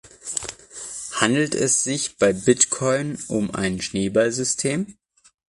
[1.19, 4.95] Handelt es sich bei Bitcoin um ein Schneeballsystem?